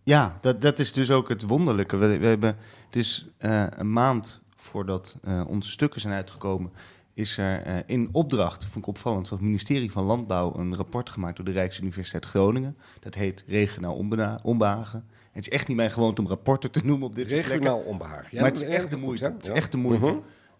[0.02, 1.96] ja, dat, dat is dus ook het wonderlijke.
[1.96, 6.72] We, hebben, het is uh, een maand voordat uh, onze stukken zijn uitgekomen,
[7.14, 11.10] is er uh, in opdracht, vond ik opvallend, van het ministerie van Landbouw een rapport
[11.10, 12.76] gemaakt door de Rijksuniversiteit Groningen.
[13.00, 14.04] Dat heet Regionaal
[14.42, 15.04] Onbehagen.
[15.32, 17.46] Het is echt niet mijn gewoonte om rapporten te noemen op dit soort.
[17.46, 18.28] Regionaal onbehagen.
[18.30, 19.24] Ja, maar het is echt de moeite.
[19.24, 20.10] Het is echt de moeite.
[20.10, 20.18] Mhm.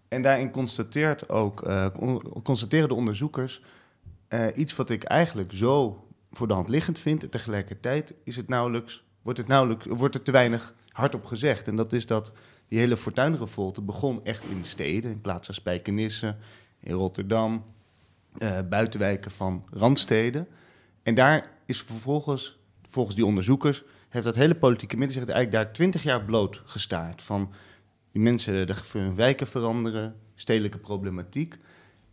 [0.09, 3.63] En daarin constateert ook, eh, con- constateren de onderzoekers
[4.29, 7.23] eh, iets wat ik eigenlijk zo voor de hand liggend vind.
[7.23, 11.69] En tegelijkertijd is het nauwelijks, wordt, het nauwelijks, wordt er te weinig hardop gezegd.
[11.69, 12.33] En dat is dat
[12.71, 15.11] die hele fortuinrevolte begon echt in de steden.
[15.11, 16.37] In plaats van Spijkenisse,
[16.81, 17.65] in Rotterdam,
[18.39, 20.49] eh, buitenwijken van randsteden.
[21.03, 25.73] En daar is vervolgens, volgens die onderzoekers, heeft dat hele politieke midden zich eigenlijk daar
[25.73, 27.23] twintig jaar bloot gestaard.
[27.23, 27.53] Van
[28.13, 31.57] die mensen de hun wijken veranderen, stedelijke problematiek.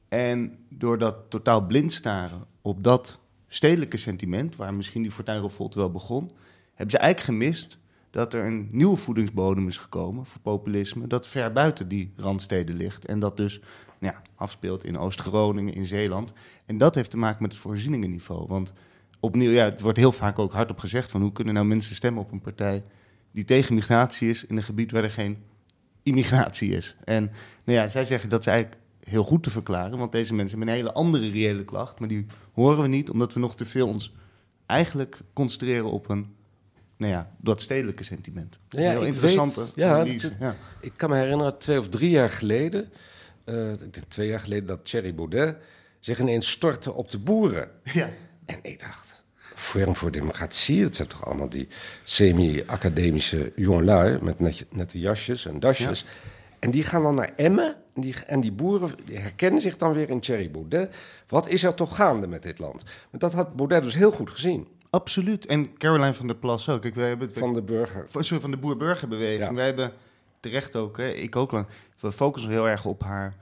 [0.07, 5.91] En door dat totaal blind staren op dat stedelijke sentiment, waar misschien die fortuinrevolte wel
[5.91, 6.29] begon,
[6.73, 7.77] hebben ze eigenlijk gemist
[8.17, 13.05] dat er een nieuwe voedingsbodem is gekomen voor populisme, dat ver buiten die randsteden ligt.
[13.05, 13.59] En dat dus
[13.99, 16.33] nou ja, afspeelt in Oost-Groningen, in Zeeland.
[16.65, 18.47] En dat heeft te maken met het voorzieningenniveau.
[18.47, 18.73] Want
[19.19, 22.23] opnieuw, ja, het wordt heel vaak ook hardop gezegd van hoe kunnen nou mensen stemmen
[22.23, 22.83] op een partij
[23.31, 25.37] die tegen migratie is in een gebied waar er geen
[26.03, 26.95] immigratie is.
[27.03, 27.23] En
[27.63, 30.75] nou ja, zij zeggen dat is eigenlijk heel goed te verklaren, want deze mensen hebben
[30.75, 33.87] een hele andere reële klacht, maar die horen we niet, omdat we nog te veel
[33.87, 34.13] ons
[34.65, 36.35] eigenlijk concentreren op een,
[36.97, 38.57] nou ja, dat stedelijke sentiment.
[38.67, 40.55] Dat Ja, heel weet- ja, ja.
[40.79, 42.81] Ik kan me herinneren, twee of drie jaar geleden,
[43.45, 45.55] ik denk twee jaar geleden, dat Thierry Baudet
[45.99, 47.71] zich ineens stortte op de boeren.
[47.83, 48.09] Ja.
[48.45, 49.23] En ik dacht,
[49.55, 51.67] Forum voor Democratie, dat zijn toch allemaal die
[52.03, 56.05] semi-academische jongelui met net, nette jasjes en dasjes.
[56.59, 59.93] En die gaan dan naar Emmen en die, en die boeren die herkennen zich dan
[59.93, 60.95] weer in Thierry Baudet.
[61.27, 62.83] Wat is er toch gaande met dit land?
[63.11, 64.67] Dat had Baudet dus heel goed gezien.
[64.97, 65.45] Absoluut.
[65.45, 66.81] En Caroline van der Plas ook.
[66.81, 68.05] Kijk, wij hebben Van de burger.
[68.09, 69.49] Sorry, van de boer-burgerbeweging.
[69.49, 69.53] Ja.
[69.53, 69.91] Wij hebben
[70.39, 71.67] terecht ook, hè, ik ook lang,
[71.99, 73.35] we focussen heel erg op haar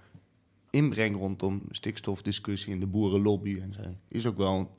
[0.69, 3.59] inbreng rondom stikstofdiscussie en de boerenlobby.
[3.61, 4.77] En zij is ook wel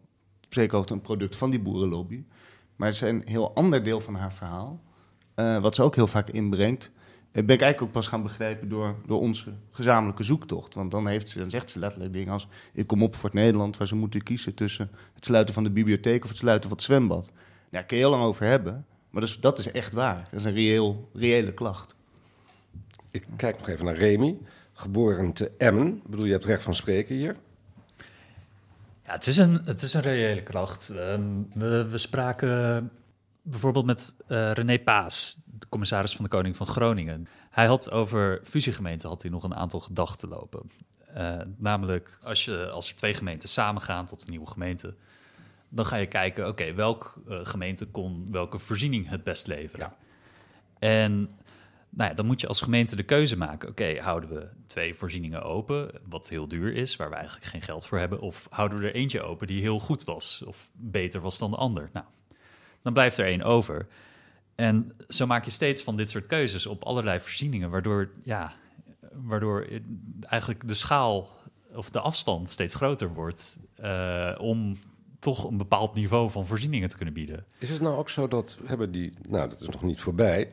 [0.48, 2.24] zeker ook een product van die boerenlobby.
[2.76, 4.82] Maar het is een heel ander deel van haar verhaal,
[5.34, 6.90] eh, wat ze ook heel vaak inbrengt.
[7.36, 10.74] Eh, ben ik eigenlijk ook pas gaan begrijpen door, door onze gezamenlijke zoektocht.
[10.74, 12.48] Want dan, heeft ze, dan zegt ze letterlijk dingen als...
[12.72, 14.90] ik kom op voor het Nederland waar ze moeten kiezen tussen...
[15.14, 17.24] het sluiten van de bibliotheek of het sluiten van het zwembad.
[17.24, 17.34] Nou,
[17.70, 20.28] daar kun je heel lang over hebben, maar dat is, dat is echt waar.
[20.30, 21.94] Dat is een reëel, reële klacht.
[23.10, 24.38] Ik kijk nog even naar Remy,
[24.72, 25.96] geboren te Emmen.
[25.96, 27.36] Ik bedoel, je hebt recht van spreken hier.
[29.04, 30.88] Ja, het is een, het is een reële klacht.
[30.88, 31.22] Ehm,
[31.54, 32.90] we, we spraken
[33.48, 37.26] bijvoorbeeld met eh, René Paas, de commissaris van de Koning van Groningen.
[37.50, 40.70] Hij had over fusiegemeenten had hij nog een aantal gedachten lopen.
[41.14, 44.94] Eh, namelijk, als, je, als er twee gemeenten samengaan tot een nieuwe gemeente,
[45.68, 49.92] dan ga je kijken, oké, welk eh, gemeente kon welke voorziening het best leveren.
[50.78, 51.12] En
[51.90, 53.68] nou ja, dan moet je als gemeente de keuze maken.
[53.68, 57.86] Oké, houden we twee voorzieningen open, wat heel duur is, waar we eigenlijk geen geld
[57.86, 61.38] voor hebben, of houden we er eentje open die heel goed was, of beter was
[61.38, 61.90] dan de ander?
[61.92, 62.06] Nou,
[62.86, 63.86] dan blijft er één over.
[64.54, 68.52] En zo maak je steeds van dit soort keuzes op allerlei voorzieningen, waardoor, ja,
[69.12, 69.66] waardoor
[70.20, 71.28] eigenlijk de schaal
[71.74, 74.76] of de afstand steeds groter wordt eh, om
[75.18, 77.44] toch een bepaald niveau van voorzieningen te kunnen bieden.
[77.58, 80.50] Is het nou ook zo dat we hebben die, nou dat is nog niet voorbij,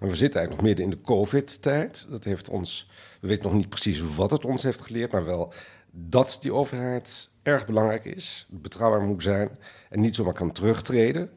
[0.00, 2.06] maar we zitten eigenlijk nog midden in de COVID-tijd.
[2.10, 2.88] Dat heeft ons,
[3.20, 5.52] we weten nog niet precies wat het ons heeft geleerd, maar wel
[5.90, 9.58] dat die overheid erg belangrijk is, betrouwbaar moet zijn
[9.90, 11.30] en niet zomaar kan terugtreden.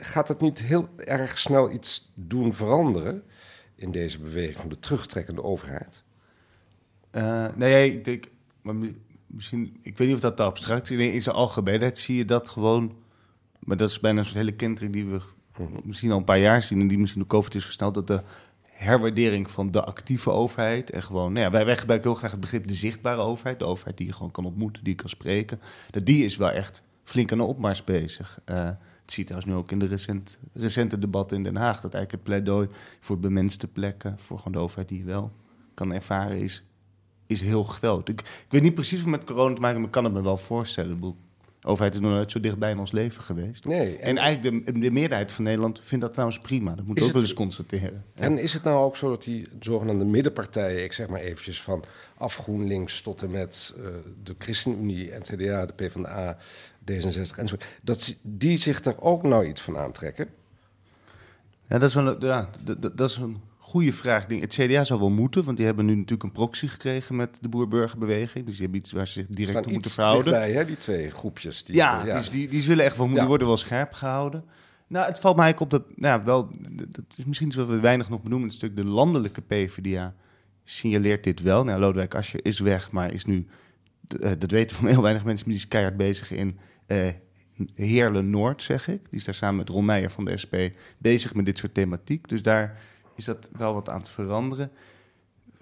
[0.00, 3.22] Gaat het niet heel erg snel iets doen veranderen
[3.74, 6.02] in deze beweging van de terugtrekkende overheid?
[7.12, 8.24] Uh, nee, ik denk,
[8.62, 8.74] maar
[9.26, 11.12] misschien, ik weet niet of dat te abstract is.
[11.12, 12.96] In zijn algemeenheid zie je dat gewoon,
[13.58, 15.20] maar dat is bijna een soort hele kentering die we
[15.84, 18.22] misschien al een paar jaar zien en die misschien door COVID is versneld, dat de
[18.62, 22.40] herwaardering van de actieve overheid en gewoon, nou ja, wij, wij gebruiken heel graag het
[22.40, 25.60] begrip de zichtbare overheid, de overheid die je gewoon kan ontmoeten, die je kan spreken,
[25.90, 28.40] dat die is wel echt flink aan de opmars bezig.
[28.50, 28.70] Uh,
[29.02, 32.12] het ziet trouwens nu ook in de recent, recente debatten in Den Haag, dat eigenlijk
[32.12, 32.68] het pleidooi
[33.00, 35.32] voor bemenste plekken, voor gewoon de overheid die wel
[35.74, 36.64] kan ervaren, is
[37.32, 38.08] is heel groot.
[38.08, 40.22] Ik, ik weet niet precies wat met corona te maken, maar ik kan het me
[40.22, 41.16] wel voorstellen.
[41.64, 43.64] Overheid is nog nooit zo dichtbij in ons leven geweest.
[43.64, 46.74] Nee, en, eigenlijk de, de, meerderheid van Nederland vindt dat trouwens prima.
[46.74, 48.04] Dat moet ook wel eens constateren.
[48.14, 51.84] En is het nou ook zo dat die zogenaamde middenpartijen, ik zeg maar eventjes van
[52.16, 53.86] af GroenLinks tot en met uh,
[54.22, 56.36] de ChristenUnie, CDA, de PvdA,
[56.90, 60.28] D66 enzovoort, dat die zich daar ook nou iets van aantrekken?
[61.66, 63.40] Ja, dat is wel, ja, dat, dat is een
[63.72, 64.26] goede vraag.
[64.26, 67.48] Het CDA zou wel moeten, want die hebben nu natuurlijk een proxy gekregen met de
[67.48, 68.44] boer-burgerbeweging.
[68.46, 70.32] Dus die hebben iets waar ze zich direct op moeten verhouden.
[70.32, 71.64] Bij, hè, die twee groepjes.
[71.64, 72.18] Die, ja, ja.
[72.18, 74.44] Dus die, die zullen echt wel moeten worden wel scherp gehouden.
[74.86, 76.50] Nou, het valt mij op dat, nou, wel,
[76.88, 80.14] dat is misschien iets wat we weinig nog benoemen, een stuk de landelijke PvdA
[80.64, 81.64] signaleert dit wel.
[81.64, 83.46] Nou, Lodewijk Asscher is weg, maar is nu,
[84.20, 87.08] uh, dat weten van heel weinig mensen, maar die is keihard bezig in uh,
[87.74, 89.00] Heerlen Noord, zeg ik.
[89.10, 90.54] Die is daar samen met Ron Meijer van de SP
[90.98, 92.28] bezig met dit soort thematiek.
[92.28, 92.80] Dus daar
[93.16, 94.70] is dat wel wat aan te veranderen.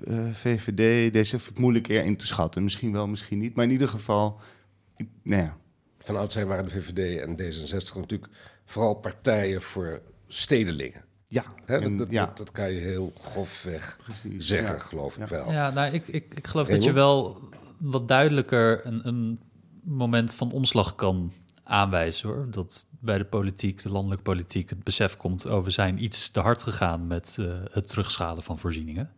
[0.04, 2.62] Uh, eh, VVD, deze vind ik moeilijk eer in te schatten.
[2.62, 3.54] Misschien wel, misschien niet.
[3.54, 4.40] Maar in ieder geval,
[4.96, 5.56] ik, nou ja.
[5.98, 8.32] Van oudsher waren de VVD en D66 natuurlijk
[8.64, 11.04] vooral partijen voor stedelingen.
[11.26, 12.26] Ja, Hè, dat, dat, ja.
[12.26, 14.80] Dat, dat, kan je heel grofweg Precies, zeggen, ja.
[14.80, 15.52] geloof ik wel.
[15.52, 17.40] Ja, nou, ik, ik, ik geloof dat je wel
[17.78, 19.40] wat duidelijker een, een
[19.82, 21.32] moment van omslag kan
[21.70, 22.50] aanwijzen hoor.
[22.50, 26.40] Dat bij de politiek, de landelijke politiek, het besef komt over oh, zijn iets te
[26.40, 29.10] hard gegaan met uh, het terugschalen van voorzieningen.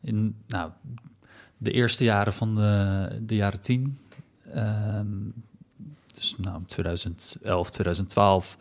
[0.00, 0.70] In nou,
[1.56, 3.98] de eerste jaren van de, de jaren tien,
[4.56, 5.34] um,
[6.14, 8.56] dus nou, 2011, 2012,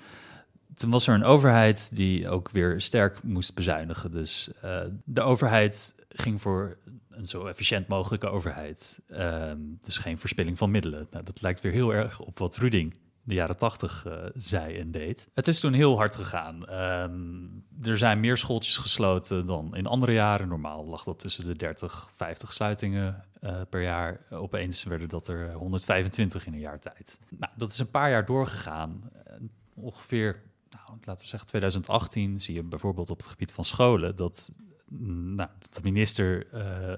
[0.75, 4.11] toen was er een overheid die ook weer sterk moest bezuinigen.
[4.11, 6.77] Dus uh, de overheid ging voor
[7.17, 8.99] een zo efficiënt mogelijke overheid.
[9.07, 11.07] Um, dus geen verspilling van middelen.
[11.11, 14.91] Nou, dat lijkt weer heel erg op wat Ruding de jaren tachtig uh, zei en
[14.91, 15.29] deed.
[15.33, 16.73] Het is toen heel hard gegaan.
[16.73, 20.47] Um, er zijn meer schooltjes gesloten dan in andere jaren.
[20.47, 24.19] Normaal lag dat tussen de 30, 50 sluitingen uh, per jaar.
[24.29, 27.19] Opeens werden dat er 125 in een jaar tijd.
[27.29, 29.09] Nou, dat is een paar jaar doorgegaan.
[29.27, 29.33] Uh,
[29.73, 34.51] ongeveer, nou, laten we zeggen 2018, zie je bijvoorbeeld op het gebied van scholen dat
[34.99, 36.93] nou, de minister uh,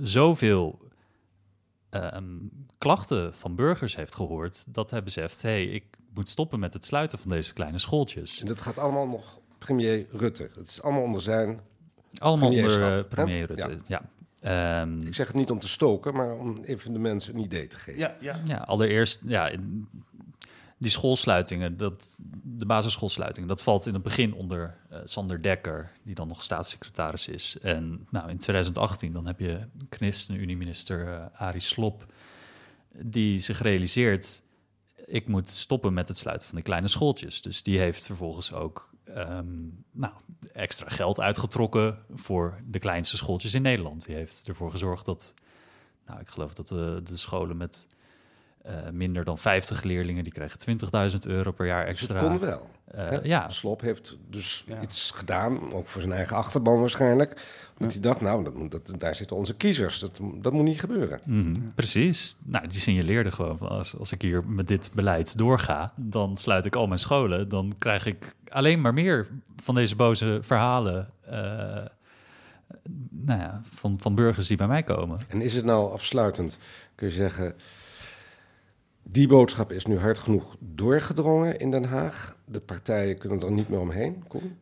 [0.00, 0.78] zoveel
[1.90, 6.72] um, klachten van burgers heeft gehoord, dat hij beseft: hé, hey, ik moet stoppen met
[6.72, 8.40] het sluiten van deze kleine schooltjes.
[8.40, 10.50] En dat gaat allemaal nog premier Rutte.
[10.54, 11.60] Het is allemaal onder zijn.
[12.18, 14.02] Allemaal onder uh, premier Rutte, ja.
[14.40, 14.80] ja.
[14.82, 17.66] Um, ik zeg het niet om te stoken, maar om even de mensen een idee
[17.66, 18.00] te geven.
[18.00, 18.40] Ja, ja.
[18.44, 19.50] ja allereerst, ja,
[20.78, 26.14] die schoolsluitingen, dat, de basisschoolsluitingen, dat valt in het begin onder uh, Sander Dekker, die
[26.14, 27.58] dan nog staatssecretaris is.
[27.62, 32.12] En nou, in 2018 dan heb je ChristenUnie-minister uh, Arie Slop,
[32.92, 34.42] die zich realiseert,
[35.06, 37.42] ik moet stoppen met het sluiten van die kleine schooltjes.
[37.42, 40.12] Dus die heeft vervolgens ook um, nou,
[40.52, 44.06] extra geld uitgetrokken voor de kleinste schooltjes in Nederland.
[44.06, 45.34] Die heeft ervoor gezorgd dat,
[46.06, 47.86] nou, ik geloof dat de, de scholen met
[48.68, 50.78] uh, minder dan 50 leerlingen, die krijgen
[51.10, 52.12] 20.000 euro per jaar extra.
[52.12, 52.70] Dus dat kon wel.
[52.96, 53.48] Uh, ja.
[53.48, 54.80] Slop heeft dus ja.
[54.80, 57.30] iets gedaan, ook voor zijn eigen achterban waarschijnlijk.
[57.78, 58.00] Dat ja.
[58.00, 59.98] hij dacht, nou, dat, dat, daar zitten onze kiezers.
[59.98, 61.20] Dat, dat moet niet gebeuren.
[61.24, 61.72] Mm -hmm.
[61.74, 62.36] Precies.
[62.44, 66.64] Nou, die signaleerde gewoon van als, als ik hier met dit beleid doorga, dan sluit
[66.64, 67.48] ik al mijn scholen.
[67.48, 69.26] Dan krijg ik alleen maar meer
[69.62, 71.10] van deze boze verhalen.
[71.26, 71.32] Uh,
[73.10, 75.18] nou ja, van, van burgers die bij mij komen.
[75.28, 76.58] En is het nou afsluitend,
[76.94, 77.54] kun je zeggen
[79.10, 82.36] die boodschap is nu hard genoeg doorgedrongen in Den Haag.
[82.44, 84.24] De partijen kunnen er niet meer omheen.
[84.26, 84.56] Kom.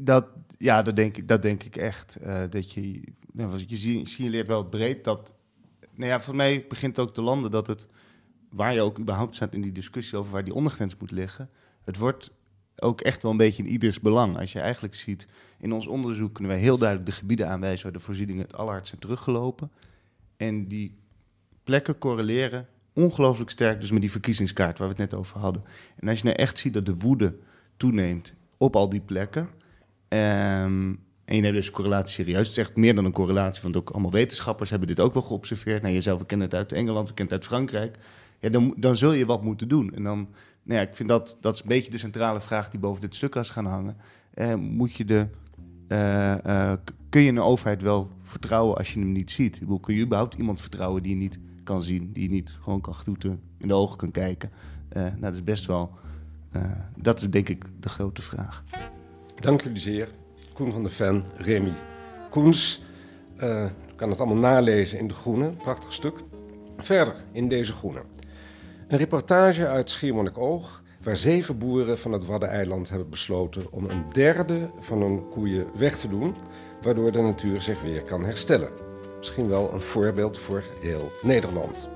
[0.00, 0.26] Dat,
[0.58, 2.18] ja, dat denk, ik, dat denk ik echt.
[2.22, 3.02] Uh, dat je,
[3.32, 5.32] nou, je signaleert wel breed dat.
[5.94, 7.86] Nou ja, voor mij begint ook te landen dat het.
[8.50, 11.50] Waar je ook überhaupt staat in die discussie over waar die ondergrens moet liggen.
[11.84, 12.30] Het wordt
[12.76, 14.38] ook echt wel een beetje in ieders belang.
[14.38, 15.26] Als je eigenlijk ziet,
[15.58, 18.88] in ons onderzoek kunnen wij heel duidelijk de gebieden aanwijzen waar de voorzieningen het allerhardst
[18.88, 19.70] zijn teruggelopen.
[20.36, 20.96] En die
[21.64, 25.62] plekken correleren ongelooflijk sterk, dus met die verkiezingskaart waar we het net over hadden.
[25.96, 27.36] En als je nou echt ziet dat de woede
[27.76, 29.48] toeneemt op al die plekken.
[30.08, 32.48] ehm, en je neemt dus correlatie serieus.
[32.48, 35.22] Het is echt meer dan een correlatie, want ook allemaal wetenschappers hebben dit ook wel
[35.22, 35.82] geobserveerd.
[35.82, 37.98] Nou, jezelf, we kennen het uit Engeland, we kennen het uit Frankrijk.
[38.40, 39.94] Ja, dan, dan zul je wat moeten doen.
[39.94, 40.28] En dan,
[40.62, 43.14] nou ja, ik vind dat, dat is een beetje de centrale vraag die boven dit
[43.14, 43.96] stuk is gaan hangen.
[44.34, 45.28] Eh, moet je de,
[45.88, 46.78] eh, eh,
[47.08, 49.54] kun je een overheid wel vertrouwen als je hem niet ziet?
[49.54, 52.80] Ik bedoel, kun je überhaupt iemand vertrouwen die niet kan zien, die je niet gewoon
[52.80, 54.50] kan groeten, in de ogen kan kijken?
[54.88, 55.90] Eh, nou, dat is best wel,
[56.50, 58.64] eh, dat is denk ik de grote vraag.
[59.34, 60.08] Dank jullie zeer.
[60.52, 61.72] Koen van de Ven, Remy
[62.30, 62.82] Koens.
[63.38, 66.18] Je kan het allemaal nalezen in De Groene, prachtig stuk.
[66.76, 68.02] Verder in Deze Groene.
[68.88, 70.82] Een reportage uit Schiermonnikoog...
[71.02, 73.72] waar zeven boeren van het Waddeneiland hebben besloten...
[73.72, 76.34] om een derde van hun koeien weg te doen...
[76.82, 78.83] waardoor de natuur zich weer kan herstellen.
[79.24, 81.88] Misschien wel een voorbeeld voor heel Nederland.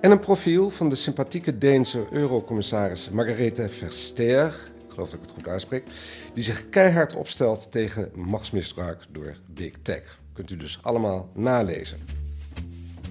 [0.00, 4.46] En een profiel van de sympathieke Deense eurocommissaris Margarethe Verster,
[4.86, 5.86] ik geloof dat ik het goed uitspreek,
[6.34, 10.18] die zich keihard opstelt tegen machtsmisbruik door Big Tech.
[10.32, 11.98] Kunt u dus allemaal nalezen.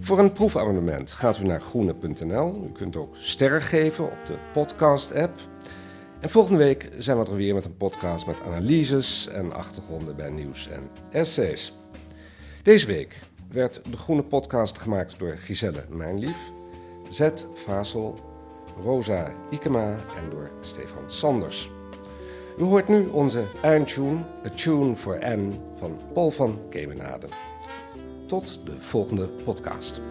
[0.02, 2.70] Voor een proefabonnement gaat u naar groene.nl.
[2.70, 5.40] U kunt ook sterren geven op de podcast-app.
[6.20, 10.30] En volgende week zijn we er weer met een podcast met analyses en achtergronden bij
[10.30, 11.79] nieuws en essays.
[12.69, 13.19] Deze week
[13.51, 16.38] werd de Groene Podcast gemaakt door Giselle Mijnlief,
[17.10, 18.19] Zet Vasel,
[18.84, 21.71] Rosa Ikema en door Stefan Sanders.
[22.60, 27.27] U hoort nu onze eindtune, A Tune for N van Paul van Kemenade.
[28.27, 30.01] Tot de volgende podcast.